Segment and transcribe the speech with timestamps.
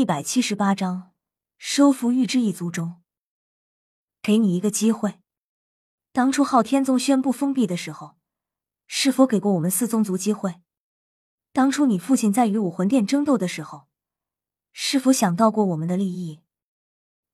[0.00, 1.12] 一百七十八章
[1.58, 3.02] 收服玉之一族中。
[4.22, 5.20] 给你一个机会，
[6.10, 8.16] 当初昊天宗宣布封闭的时候，
[8.86, 10.62] 是否给过我们四宗族机会？
[11.52, 13.88] 当初你父亲在与武魂殿争斗的时候，
[14.72, 16.40] 是否想到过我们的利益？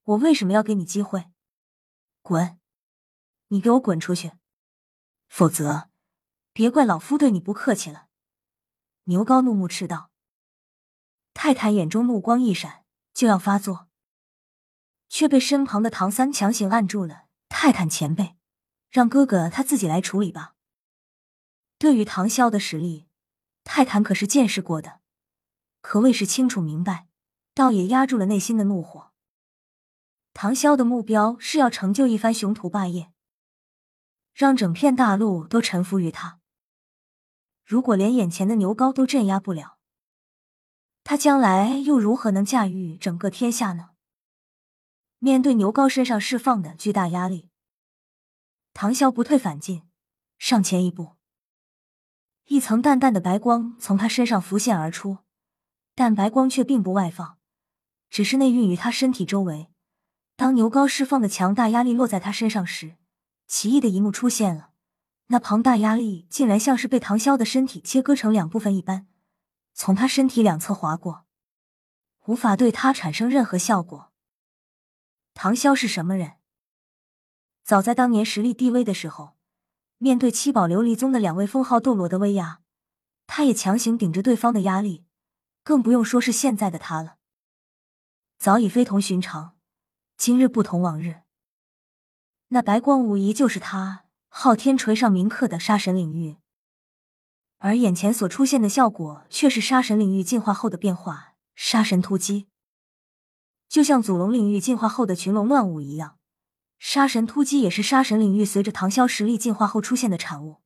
[0.02, 1.26] 我为什么要给你机会？
[2.20, 2.58] 滚！
[3.46, 4.32] 你给我滚出去，
[5.28, 5.88] 否则
[6.52, 8.08] 别怪老夫对你不客气了。
[9.04, 10.10] 牛皋怒目斥道。
[11.38, 13.88] 泰坦眼中目光一闪，就要发作，
[15.06, 17.26] 却被身旁的唐三强行按住了。
[17.50, 18.36] 泰坦前辈，
[18.90, 20.54] 让哥哥他自己来处理吧。
[21.78, 23.06] 对于唐潇的实力，
[23.64, 25.00] 泰坦可是见识过的，
[25.82, 27.06] 可谓是清楚明白，
[27.52, 29.12] 倒也压住了内心的怒火。
[30.32, 33.12] 唐潇的目标是要成就一番雄图霸业，
[34.32, 36.40] 让整片大陆都臣服于他。
[37.62, 39.75] 如果连眼前的牛皋都镇压不了，
[41.08, 43.90] 他将来又如何能驾驭整个天下呢？
[45.20, 47.48] 面对牛皋身上释放的巨大压力，
[48.74, 49.84] 唐潇不退反进，
[50.36, 51.12] 上前一步，
[52.46, 55.18] 一层淡淡的白光从他身上浮现而出，
[55.94, 57.38] 但白光却并不外放，
[58.10, 59.68] 只是内蕴于他身体周围。
[60.34, 62.96] 当牛皋释放的强大压力落在他身上时，
[63.46, 64.70] 奇异的一幕出现了，
[65.28, 69.06] 那庞大压力竟然像是被唐潇的身体切割成两部分一般。
[69.78, 71.26] 从他身体两侧划过，
[72.24, 74.10] 无法对他产生任何效果。
[75.34, 76.38] 唐潇是什么人？
[77.62, 79.36] 早在当年实力低微的时候，
[79.98, 82.62] 面对七宝琉璃宗的两位封号斗罗的威压，
[83.26, 85.04] 他也强行顶着对方的压力，
[85.62, 87.18] 更不用说是现在的他了。
[88.38, 89.58] 早已非同寻常，
[90.16, 91.20] 今日不同往日。
[92.48, 96.38] 那白光无疑就是他昊天锤上铭刻的杀神领域。
[97.58, 102.48] 而眼前所出现的效果，却是杀神领域进化后的变化——杀神突击。
[103.68, 106.18] 就像祖龙领域进化后的群龙乱舞一样，
[106.78, 110.62] 杀神突击也是杀神领域随着唐萧实力进化后出现的产物。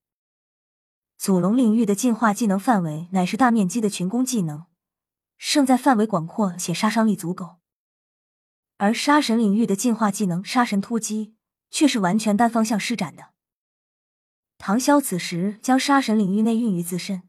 [1.16, 4.66] 祖龙领域的进化技能范围乃是大面积的群攻技能，
[5.38, 7.60] 胜在范围广阔且杀伤力足够；
[8.78, 11.34] 而杀神领域的进化技能杀神突击
[11.70, 13.30] 却是完全单方向施展的。
[14.62, 17.22] 唐潇此时将杀神领域内蕴于自身，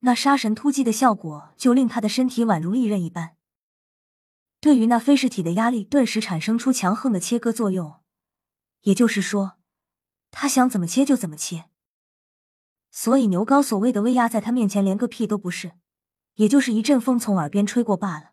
[0.00, 3.36] 那杀神突击的效果就令他的身体宛如利刃一般，
[4.60, 8.00] 对于那非实体的压力顿时产生出强横的切割作用。
[8.82, 9.56] 也就是说，
[10.30, 11.70] 他想怎么切就怎么切。
[12.90, 15.72] 所以牛皋所谓的威压，在他面前连个屁都不是，
[16.34, 18.32] 也就是一阵风从耳边吹过罢了。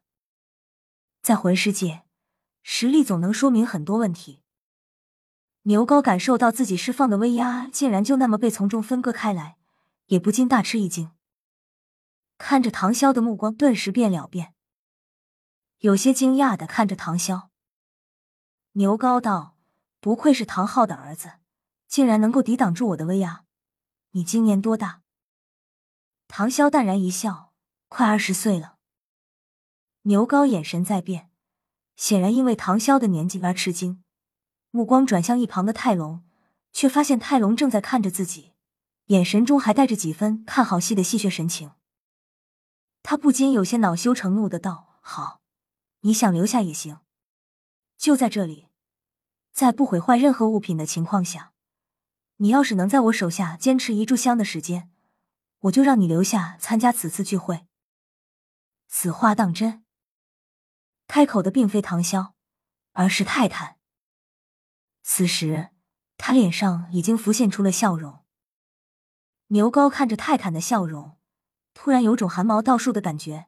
[1.22, 2.04] 在魂师界，
[2.62, 4.42] 实力总能说明很多问题。
[5.68, 9.58] 牛皋感受到自己释放的威压，竟然就那么被从中分割开来，
[10.06, 11.10] 也不禁大吃一惊。
[12.38, 14.54] 看着唐潇的目光顿时变了变，
[15.80, 17.48] 有些惊讶的看着唐潇。
[18.74, 19.56] 牛皋道
[20.00, 21.40] ：“不愧是唐昊的儿子，
[21.88, 23.46] 竟然能够抵挡住我的威压。
[24.12, 25.02] 你今年多大？”
[26.28, 27.54] 唐潇淡然一笑
[27.90, 28.76] ：“快二十岁了。”
[30.04, 31.32] 牛皋眼神在变，
[31.96, 34.04] 显然因为唐潇的年纪而吃惊。
[34.76, 36.22] 目光转向一旁的泰隆，
[36.74, 38.52] 却发现泰隆正在看着自己，
[39.06, 41.72] 眼神中还带着几分看好戏的戏谑神情。
[43.02, 45.40] 他不禁有些恼羞成怒的道：“好，
[46.02, 47.00] 你想留下也行，
[47.98, 48.68] 就在这里，
[49.54, 51.54] 在不毁坏任何物品的情况下，
[52.36, 54.92] 你要是能在我手下坚持一炷香的时间，
[55.60, 57.66] 我就让你留下参加此次聚会。”
[58.92, 59.86] 此话当真？
[61.08, 62.34] 开口的并非唐潇，
[62.92, 63.75] 而是泰坦。
[65.08, 65.70] 此时，
[66.18, 68.26] 他脸上已经浮现出了笑容。
[69.50, 71.20] 牛皋看着泰坦的笑容，
[71.76, 73.46] 突然有种汗毛倒竖的感觉，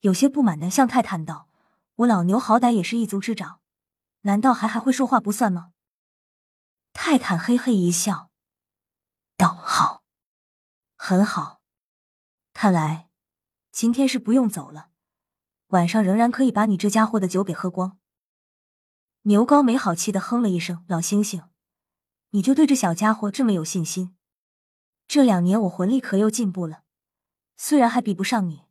[0.00, 1.48] 有些不满的向泰坦道
[1.96, 3.60] ：“我老牛好歹也是一族之长，
[4.20, 5.72] 难道还还会说话不算吗？”
[6.92, 8.30] 泰坦嘿嘿一笑，
[9.38, 10.04] 道：“好，
[10.96, 11.62] 很好。
[12.52, 13.08] 看来
[13.72, 14.90] 今天是不用走了，
[15.68, 17.96] 晚上仍然可以把你这家伙的酒给喝光。”
[19.24, 21.48] 牛高没好气的哼了一声：“老猩猩，
[22.30, 24.16] 你就对这小家伙这么有信心？
[25.06, 26.84] 这两年我魂力可又进步了，
[27.54, 28.64] 虽然还比不上你，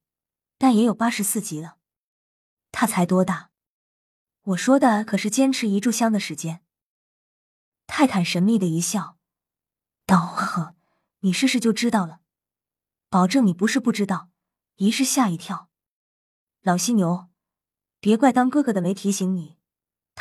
[0.58, 1.78] 但也有八十四级了。
[2.72, 3.52] 他才多大？
[4.42, 6.64] 我说的可是坚持一炷香的时间。”
[7.86, 9.20] 泰坦神秘的一笑，
[10.08, 10.76] 道：“呵，
[11.20, 12.22] 你试试就知道了，
[13.08, 14.32] 保证你不是不知道，
[14.78, 15.70] 一试吓一跳。
[16.62, 17.30] 老犀牛，
[18.00, 19.58] 别怪当哥哥的没提醒你。”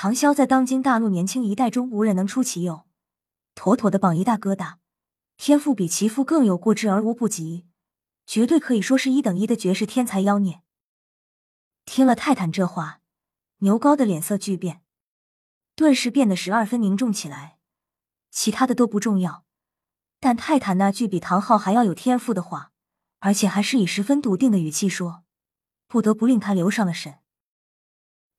[0.00, 2.87] 唐潇在当今大陆年轻一代中无人能出其右，
[3.56, 4.79] 妥妥的榜一大哥大，
[5.37, 7.67] 天赋比其父更有过之而无不及，
[8.25, 10.62] 绝对可以说是一等一的绝世天才妖孽。
[11.85, 13.00] 听了泰坦这话，
[13.56, 14.83] 牛高的脸色巨变，
[15.75, 17.59] 顿时变得十二分凝重起来。
[18.31, 19.45] 其他的都不重要，
[20.21, 22.71] 但泰坦那句比唐昊还要有天赋的话，
[23.19, 25.25] 而且还是以十分笃定的语气说，
[25.89, 27.19] 不得不令他留上了神。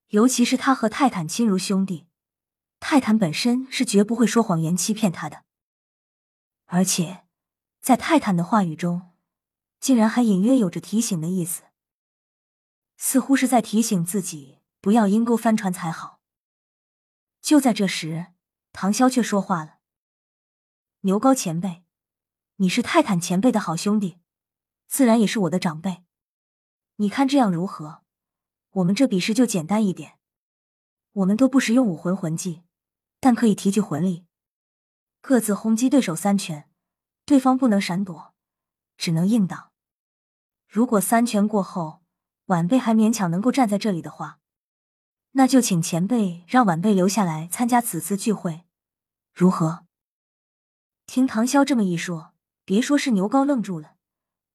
[0.10, 2.08] 尤其是他和泰坦亲如兄弟，
[2.80, 5.44] 泰坦本身是绝不会说谎言欺骗他的，
[6.66, 7.28] 而且
[7.80, 9.12] 在泰坦的话语中，
[9.80, 11.64] 竟然还隐约有着提醒的意思。
[12.98, 16.20] 似乎是在提醒自己不要阴沟翻船才好。
[17.40, 18.34] 就在这时，
[18.74, 19.78] 唐潇却说话了
[21.02, 21.86] ：“牛高前辈，
[22.56, 24.18] 你是泰坦前辈的好兄弟，
[24.88, 26.04] 自然也是我的长辈。
[26.96, 28.04] 你看这样如何？
[28.72, 30.18] 我们这比试就简单一点。
[31.14, 32.62] 我们都不使用武魂魂技，
[33.20, 34.26] 但可以提取魂力，
[35.22, 36.70] 各自轰击对手三拳，
[37.26, 38.34] 对方不能闪躲，
[38.96, 39.72] 只能硬挡。
[40.68, 42.04] 如果三拳过后，
[42.46, 44.40] 晚辈还勉强能够站在这里的话，
[45.32, 48.66] 那就请前辈让晚辈留下来参加此次聚会，
[49.34, 49.86] 如何？
[51.08, 52.34] 听唐潇这么一说，
[52.64, 53.96] 别说是牛高愣住了，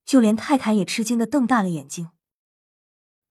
[0.05, 2.11] 就连泰坦也吃惊的瞪大了眼睛。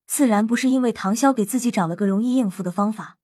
[0.06, 3.18] 自然不是因为唐潇给自己找了个容易应付的方法，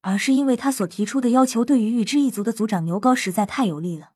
[0.00, 4.12] 而是因为他所提出的要求对于玉之一族的族长牛高实在太有利了。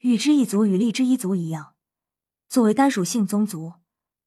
[0.00, 1.74] 玉之一族与荔之一族一样，
[2.48, 3.74] 作为单属性宗族。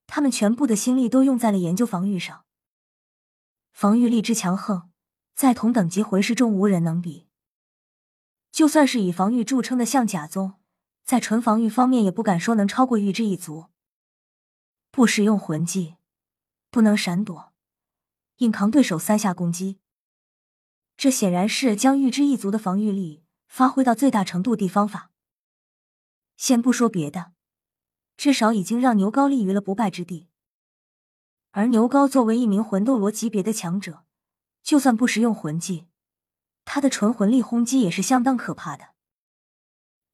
[0.08, 2.44] 他们全部的心力都用在了研究防御上，
[3.72, 4.90] 防御力之强横，
[5.36, 7.28] 在同等级魂师中无人能比。
[8.52, 10.56] 就算是以防御著称的象甲宗，
[11.06, 13.68] 在纯防御方面也不敢说能超过玉之一族。
[14.90, 15.98] 不使用魂技，
[16.70, 17.52] 不能闪躲，
[18.38, 19.80] 硬扛对手三下攻击，
[20.96, 25.12] 这显然是将玉之一族的防御力发挥到最大程度的方法。
[26.38, 27.34] 先不说别的。
[28.16, 30.28] 至少已经让牛高立于了不败之地，
[31.52, 34.04] 而牛高作为一名魂斗罗级别的强者，
[34.62, 35.88] 就算不使用魂技，
[36.66, 38.90] 他的纯魂力轰击也是相当可怕的。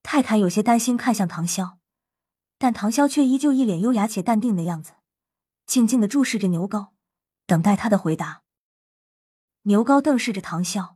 [0.04, 1.78] 泰坦有些担心，看向唐潇，
[2.60, 4.94] 但唐潇却依旧一脸优雅且淡定的样子，
[5.66, 6.94] 静静的注视着牛高，
[7.46, 8.44] 等待他的回答。
[9.64, 10.96] 牛高瞪视着唐潇，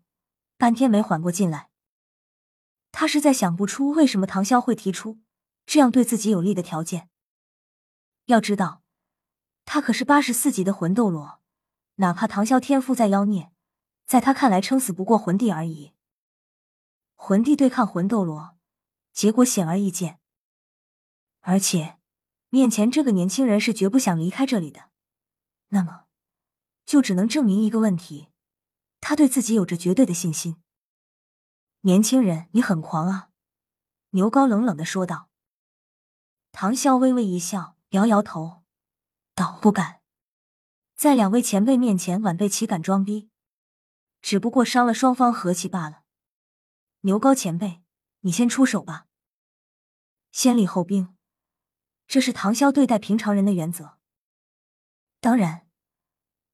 [0.58, 1.70] 半天没缓过劲来，
[2.92, 5.20] 他实在想不出为什么唐潇会提出。
[5.66, 7.12] 这样对自己有利的条件。
[8.26, 8.82] 要知道，
[9.66, 11.42] 他可是八十四级的魂斗罗，
[11.98, 13.52] 哪怕唐啸天赋再妖孽，
[14.08, 15.94] 在他看来撑死不过魂帝而已。
[17.14, 18.58] 魂帝对抗魂斗罗，
[19.14, 20.20] 结果显而易见。
[21.42, 21.99] 而且，
[22.50, 24.90] 面前这个年轻人是绝不想离开这里的。
[25.70, 26.06] 那么，
[26.86, 28.30] 就只能证明一个问题：
[29.00, 30.62] 他对自己有着绝对的信心。
[31.82, 33.30] 年轻人，你很狂啊！
[34.12, 35.30] 牛高冷冷的说道。
[36.52, 38.64] 唐啸微微一笑，摇摇头，
[39.36, 40.02] 道：“不敢，
[40.96, 43.30] 在两位前辈面前，晚辈岂敢装逼？
[44.22, 46.02] 只不过伤了双方和气罢了。
[47.02, 47.84] 牛高前辈，
[48.22, 49.06] 你先出手吧。
[50.32, 51.16] 先礼后兵，
[52.10, 54.00] 这是唐潇对待平常人的原则。
[55.20, 55.68] 当然，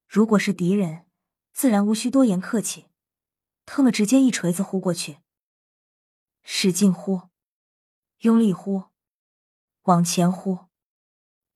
[0.06, 1.06] 如果是敌人，
[1.54, 2.90] 自然无需多言客气，
[3.66, 5.20] 特么直接一锤子呼过去，
[6.44, 7.30] 使劲呼，
[8.20, 8.84] 用力呼。”
[9.84, 10.66] 往前呼，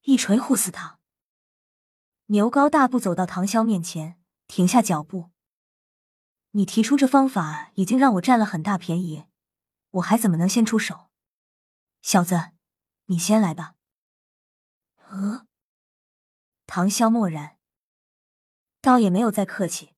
[0.04, 1.00] 一锤呼死他！
[2.28, 4.18] 牛高大步走到唐潇面前，
[4.48, 5.32] 停下脚步。
[6.52, 9.26] 你提出这方法已经让我占了很大便宜，
[9.90, 11.10] 我还怎么能先出手？
[12.02, 12.52] 小子，
[13.08, 13.76] 你先来吧。
[15.10, 15.48] 呃，
[16.68, 17.58] 唐潇默然，
[18.80, 19.96] 倒也没有再客气。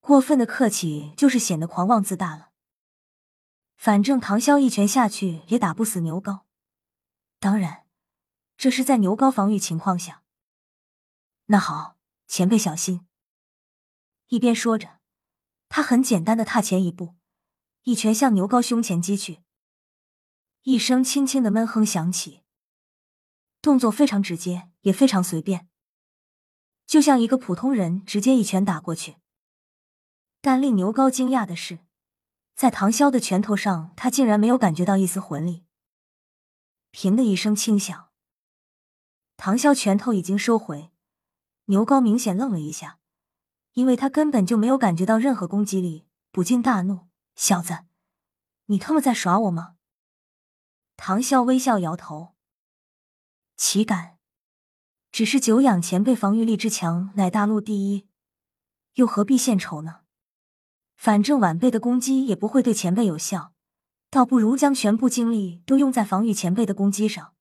[0.00, 2.50] 过分的客气就是显得狂妄自大了。
[3.76, 6.44] 反正唐潇一拳下去也打不死牛高。
[7.38, 7.86] 当然，
[8.56, 10.24] 这是在牛高防御情况下。
[11.46, 11.96] 那好，
[12.26, 13.06] 前辈小心。
[14.26, 14.98] 一边说着，
[15.68, 17.14] 他很简单的踏前一步，
[17.82, 19.44] 一拳向牛高胸前击去。
[20.62, 22.43] 一声轻轻的闷哼响起，
[23.64, 25.66] 动作非常直接，也非常随便，
[26.86, 29.16] 就像一个普通人直接一拳打过去。
[30.42, 31.78] 但令牛高惊讶的是，
[32.54, 35.64] 在唐潇的拳头上，他竟然没有感觉到一丝魂力。
[36.90, 38.10] 平的一声轻响，
[39.38, 40.90] 唐潇拳头已经收回。
[41.64, 42.98] 牛高明显愣了一下，
[43.72, 47.86] 因为他根本就没有感觉到任何攻击力，不禁大怒：“小子，
[48.66, 49.76] 你他妈在耍我吗？”
[50.98, 52.32] 唐啸微笑摇头
[53.56, 54.18] ：“岂敢？
[55.12, 58.08] 只是久仰前辈防御力之强，乃大陆第一，
[58.94, 60.00] 又何必献丑呢？
[60.96, 63.52] 反正晚辈的攻击也不会对前辈有效。”
[64.10, 67.34] 倒不如将全部精力都用在防御前辈的攻击上，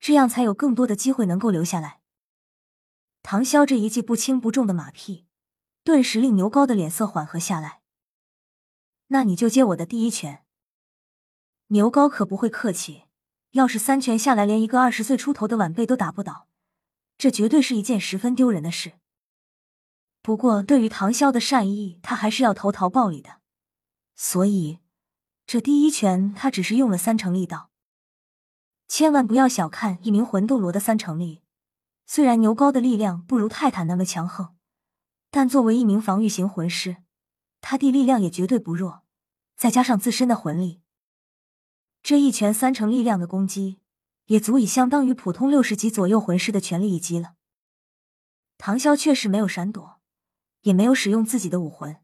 [0.00, 2.00] 这样才有更多的机会能够留下来。
[3.22, 5.28] 唐潇这一记不轻不重的马屁，
[5.84, 7.80] 顿时令牛皋的脸色缓和下来。
[9.06, 10.44] 那你就接我的第一拳。
[11.68, 13.04] 牛皋可不会客气，
[13.52, 16.46] 要是三拳下来连一个二十岁出头的晚辈都打不倒，
[17.18, 18.92] 这绝对是一件十分丢人的事。
[20.22, 23.40] 不过，对于唐潇的善意，他还是要投桃报李的，
[24.14, 24.78] 所以
[25.46, 27.70] 这第一拳他只是用了三成力道。
[28.86, 31.42] 千万不要小看一名魂斗罗的三成力，
[32.06, 34.54] 虽然牛皋的力量不如泰坦那么强横，
[35.30, 36.98] 但作为一名防御型魂师，
[37.60, 39.02] 他的力量也绝对不弱，
[39.56, 40.79] 再加上自身的魂力。
[42.02, 43.78] 这一拳三成力量的攻击，
[44.26, 47.34] 也足以相当于普通六十级左右魂师的全力一击了。
[48.58, 50.00] 唐潇确实没有闪躲，
[50.62, 51.96] 也没有使用自己的武魂，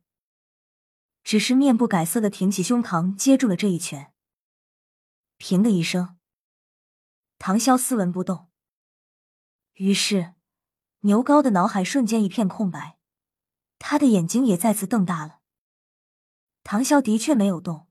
[1.24, 4.12] 只是面不改色的挺起胸膛接住了这一拳。
[5.38, 6.16] 平的一声，
[7.38, 8.48] 唐潇斯文不动。
[9.74, 10.34] 于是，
[11.00, 12.98] 牛皋的脑海瞬间一片空白，
[13.78, 15.40] 他的眼睛也再次瞪大了。
[16.64, 17.86] 唐潇的确没有动，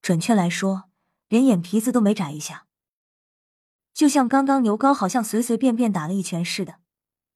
[0.00, 0.90] 准确来说。
[1.28, 2.66] 连眼皮子都没眨一下，
[3.92, 6.80] 就像刚刚牛皋好像随随便便打了一拳似的。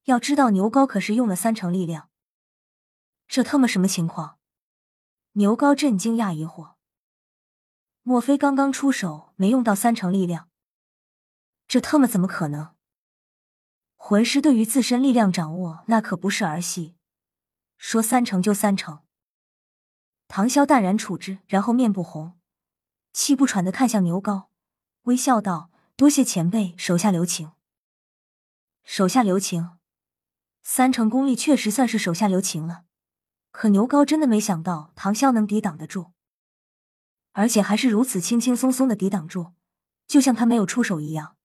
[0.05, 2.09] 要知道牛皋可是用了三成力量，
[3.29, 4.39] 这他妈什么情况？
[5.33, 6.75] 牛皋震惊讶疑惑，
[8.03, 10.49] 莫非刚刚出手没用到三成力量？
[11.69, 12.75] 这他妈怎么可能？
[13.95, 16.97] 魂师对于自身力量掌握那可不是儿戏，
[17.77, 19.05] 说三成就三成。
[20.27, 22.40] 唐潇淡然处之，然后面不红。
[23.13, 24.47] 气不喘的看向牛皋，
[25.03, 27.53] 微笑道：“多谢前辈，手下留情。”
[28.85, 29.79] 手下留情，
[30.63, 32.85] 三成功力确实算是手下留情了。
[33.53, 36.13] 可牛皋真的没想到唐潇能抵挡得住，
[37.33, 39.53] 而且还是如此轻轻松松的抵挡住，
[40.07, 41.37] 就像他没有出手一样。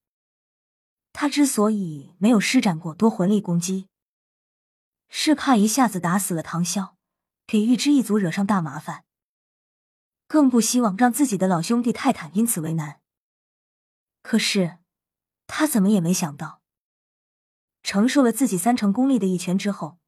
[1.13, 3.87] 他之所以没有施展过多魂力攻击，
[5.07, 6.95] 是怕一下子打死了唐潇，
[7.47, 9.04] 给玉之一族惹上大麻烦。
[10.27, 13.01] 更不希望让自己的老兄弟泰坦因此为难。
[14.21, 14.79] 可是，
[15.45, 16.61] 他怎么也没想到，
[17.83, 19.99] 承受了自己三成功力的一拳之后，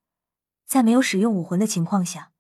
[0.66, 2.32] 在没有使用武魂的情况下，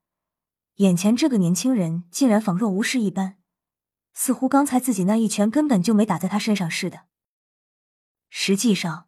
[0.75, 3.37] 眼前这个年轻人竟然仿若无事一般，
[4.13, 7.05] 似乎刚才自己那一拳根本就没打在他身上似的。
[8.29, 9.07] 实际上，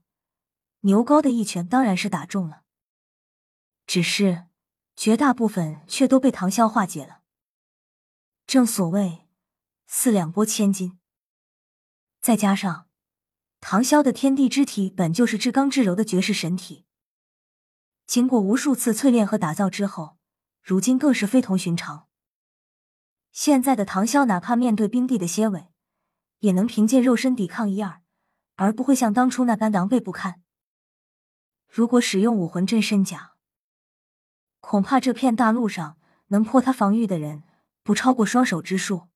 [0.82, 2.62] 牛高的一拳当然是打中了，
[3.88, 4.46] 只是
[4.96, 7.19] 绝大部分却都被唐潇化解了。
[8.50, 9.28] 正所谓
[9.86, 10.98] 四两拨千斤，
[12.20, 12.88] 再加上
[13.60, 16.84] 唐潇的天地之体本就是至刚至柔的绝世神体，
[18.08, 20.18] 经过无数次淬炼和打造之后，
[20.64, 22.08] 如今更是非同寻常。
[23.32, 25.68] 现在的唐潇，哪怕面对冰帝的蝎尾，
[26.40, 28.02] 也能凭借肉身抵抗一二，
[28.56, 30.42] 而不会像当初那般狼狈不堪。
[31.68, 33.36] 如果使用武魂真身甲，
[34.60, 37.44] 恐怕这片大陆上能破他防御的人。
[37.90, 39.08] 不超过双手之数。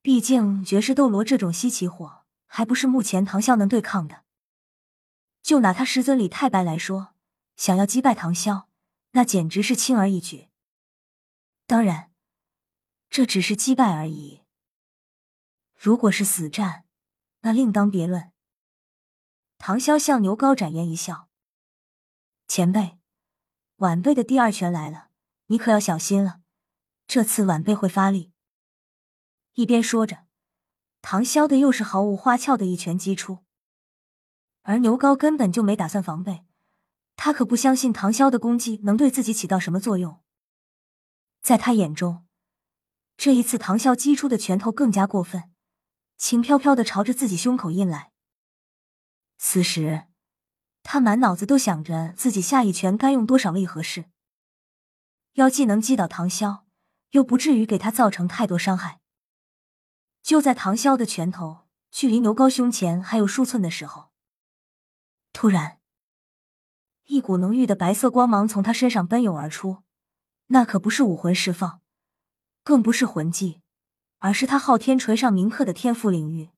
[0.00, 4.24] 毕竟绝世斗罗这种稀奇货，还不是目前唐啸能对抗的。
[5.42, 7.12] 就拿他师尊李太白来说，
[7.58, 8.64] 想要击败唐啸，
[9.10, 10.48] 那简直是轻而易举。
[11.66, 12.10] 当然，
[13.10, 14.40] 这只是击败而已。
[15.76, 16.86] 如果是死战，
[17.40, 18.32] 那另当别论。
[19.58, 21.28] 唐潇向牛皋展颜一笑
[22.48, 22.98] ：“前辈，
[23.76, 25.10] 晚辈的第二拳来了，
[25.48, 26.39] 你可要小心了。”
[27.12, 28.30] 这次晚辈会发力。
[29.54, 30.26] 一边说着，
[31.02, 33.38] 唐潇的又是毫无花俏的一拳击出，
[34.62, 36.44] 而牛皋根本就没打算防备，
[37.16, 40.20] 他可不相信唐潇的攻击能对自己起到什么作用。
[41.42, 42.28] 在他眼中，
[43.16, 45.50] 这一次唐潇击出的拳头更加过分，
[46.16, 48.12] 轻飘飘的朝着自己胸口印来。
[49.36, 50.04] 此时，
[50.84, 54.04] 他满脑子都想着自己下一拳该用多少力合适，
[55.32, 56.69] 要既能击倒唐潇。
[57.10, 59.00] 又不至于给他造成太多伤害。
[60.22, 64.10] 就在唐潇的拳头距离牛皋胸前还有数寸的时候，
[65.32, 65.78] 突然，
[67.06, 69.82] 一股浓郁的白色光芒从他身上奔涌而出。
[70.52, 71.80] 那可不是武魂释放，
[72.64, 73.60] 更不是魂技，
[74.18, 76.50] 而是他昊天锤上铭刻的天赋领域。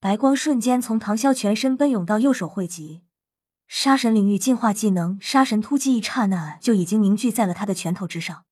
[0.00, 3.02] 白光瞬间从唐潇全身奔涌到右手汇集，
[3.68, 8.46] 杀神领域进化技能杀神突击，一刹那就已经凝聚在了他的拳头之上。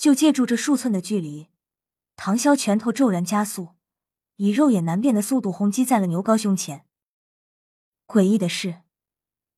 [0.00, 1.48] 就借助这数寸的距离，
[2.16, 3.74] 唐潇拳头骤然加速，
[4.36, 6.86] 以肉眼难辨的速度轰击在了牛皋胸前。
[8.06, 8.80] 诡异的是，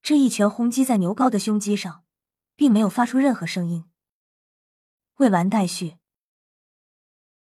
[0.03, 2.03] 这一拳轰击在牛皋的胸肌上，
[2.57, 3.85] 并没有发出任何声音。
[5.19, 5.99] 未完待续，